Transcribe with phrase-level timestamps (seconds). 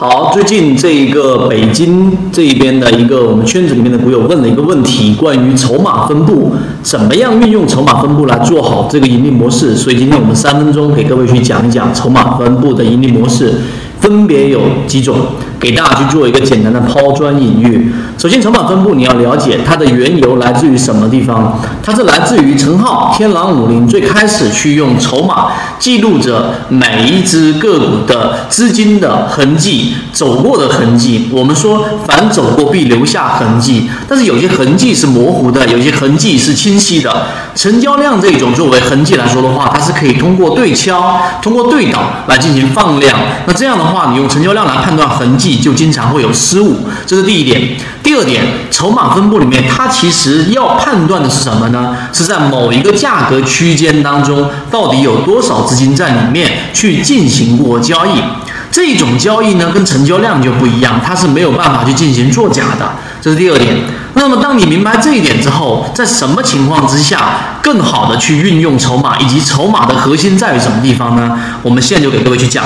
[0.00, 9.76] 好，最近这一个北京这一边的一个我们圈子里面的股友问了一个问题，关于筹码分布，怎么样运用筹码分布来做好这个盈利模式？
[9.76, 13.52] 所以今天我们三分钟给各位去讲一讲筹码分布的盈利模式，
[14.00, 15.16] 分别有几种。
[15.60, 17.92] 给大家去做一个简单的抛砖引玉。
[18.16, 21.60] 首先，筹码分布你要了解它的缘由来自于什么地方？
[21.82, 31.28] 它是来自于陈浩天狼五零最开始去用筹码记录着每一只个股的资金的痕迹、走过的痕迹。
[31.30, 37.26] 我们说，凡走过必留下痕迹，但是有些痕迹是模糊的，有些痕迹是清晰的。
[37.54, 43.18] 成交量这种作为痕迹来说的话，它是可以通过对敲、通过对倒来进行放量。
[43.46, 45.49] 那这样的话，你用成交量来判断痕迹。
[45.58, 47.76] 就经常会有失误，这是第一点。
[48.02, 51.96] 第二点，筹码分布里面，它其实要判断的是什么呢？
[52.12, 58.10] 是在某一个价格区间当中，到底有多少资金在里面去进行过交易。
[58.72, 62.92] 这种交易呢，跟成交量就不一样，它是没有办法去进行作假的。
[63.20, 63.76] 这是第二点。
[64.14, 71.38] 那么，当你明白这一点之后，在什么情况之下更好的去运用筹码，以及筹码的核心在于什么地方呢？
[71.62, 72.64] 我们现在就给各位去讲。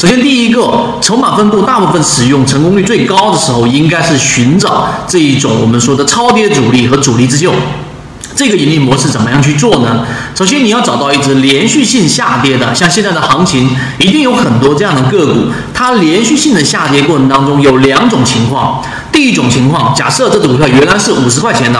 [0.00, 7.52] 首先，第一个筹码分布，大部分使用成功率最高的时候，应该是寻找这一种我们说的超跌主力和主力自救。
[8.34, 10.06] 这个盈利模式怎么样去做呢？
[10.34, 18.82] 首先，你要找到一只连续性下跌的，像现在的行情，一定有很多这样的个股，它连续性的下跌过程当中有两种情况。
[19.12, 21.78] 第一种情况，假设这只股票原来是五十块钱的。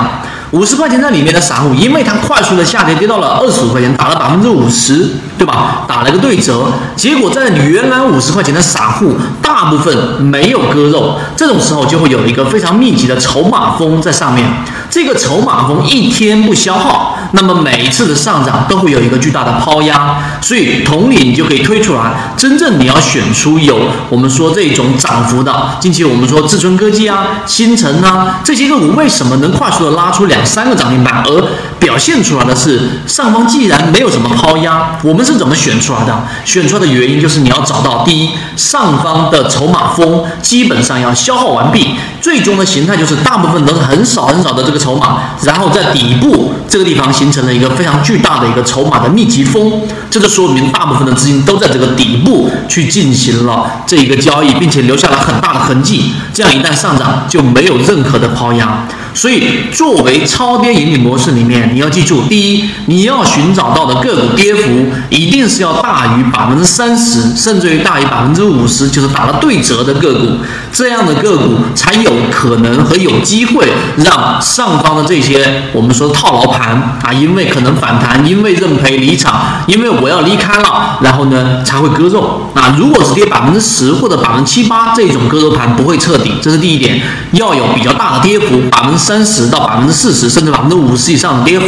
[0.52, 5.84] 五十块钱在里面的散户，因为它快速的下跌，跌到了二十五块钱，打了百分之五十，对吧？
[5.86, 6.64] 打了个对折，
[6.96, 14.44] 结果在原来五十块钱的散户，大部分没有割肉，这种时候就会有一个非常密集的筹码峰在上面。
[14.90, 20.18] 这个筹码峰一天不消耗，那么每一次的上涨都会有一个巨大的抛压。
[20.40, 23.78] 所以同理，你就可以推出来，真正你要选出有
[24.08, 31.44] 我们说这种涨幅的，近期我们说至尊科技啊、新城啊这些个股，为什么能快速的拉出两三个涨停板，而
[31.80, 36.22] 表现出来的是上方既然没有什么抛压，我们是怎么选出来的？
[36.44, 44.80] 选出来的原因就是你要找到第一，上方的筹码峰基本上要消耗完毕，最终的形态就是大部分都是很少很少的这个。
[44.80, 56.14] 筹码，然后在底部这个地方形成了一个非常巨大的一个筹码的密集峰，这就说明大部分的资金都在这个底部去进行了这一个交易，并且留下了很大的痕迹。
[56.32, 58.86] 这样一旦上涨，就没有任何的抛压。
[59.12, 70.36] 所以，作为超跌盈利模式里面，你要记住，第一，你要寻找到的个股跌幅一定是要大于百分之三十，甚至于大于百分之五十，就是打了对折的个股，
[70.72, 73.66] 这样的个股才有可能和有机会
[73.96, 82.50] 让上方的这些我们说套牢盘啊，因为可能反弹，因为认赔离场，因为我要离开了，然后呢才会割肉。
[82.54, 88.99] 那如果是跌百分之十或者百分之七八这种割肉盘不会彻底，这是第一点，要有比较大的跌幅，百分之。
[89.00, 91.66] 三十到百分之四十，甚至百分之五十以上的跌幅。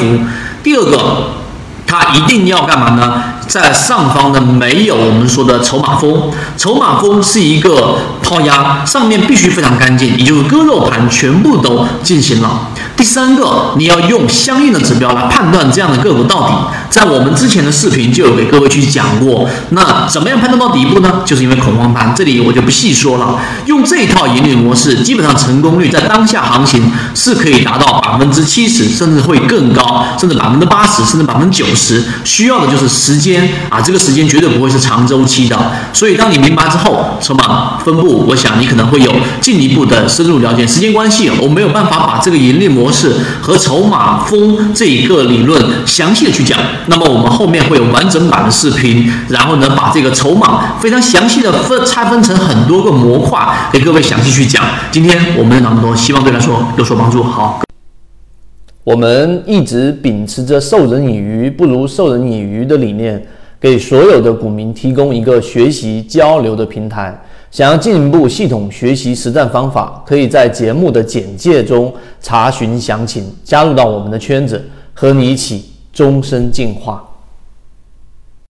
[0.63, 1.33] 第二个，
[1.87, 3.23] 它一定要干嘛呢？
[3.49, 12.69] 在上方呢没有我们说的筹码峰，筹码峰是一个抛压，上面必须非常干净，也就是割肉盘全部都进行了。
[12.97, 16.55] 第三个，你要用相应的指标来判断这样的个股到底。
[16.89, 21.23] 在我们之前的视频就有给各位去讲过，那怎么样判断到底部呢？
[21.25, 23.39] 就是因为恐慌盘，这里我就不细说了。
[23.67, 26.83] 用这套盈利模式，基本上成功率在当下行情
[27.15, 32.05] 是可以达到百分之七十，甚至会更高，甚至百分之八十，甚至百分之九十。
[32.25, 35.59] 需要的就是时间啊，这个时间绝对不会是长周期的。
[35.93, 40.67] 所以当你明白之后，筹码分布，我想你可能会有进一步的深入了解。
[40.67, 46.59] 时间关系，我没有办法把这个盈利模模式和筹码峰这一个理论详细的去讲。
[46.89, 53.39] 那么我们后面会有完整版的视频，然后呢，把这个筹码非常详细的分拆分成很多个模块，
[53.73, 54.65] 给各位详细去讲。
[54.91, 57.23] 今天我们讲那么多，希望对来说有所帮助。
[57.23, 57.63] 好，
[58.83, 63.25] 我们一直秉持着授人以鱼不如授人以渔的理念，
[63.61, 67.23] 给所有的股民提供一个学习交流的平台。
[67.53, 74.61] 想要进一步系统学习实战方法，可以在节目的简介中查询详情，加入到我们的圈子，
[74.93, 75.67] 和你一起。
[75.93, 77.07] 终身进化。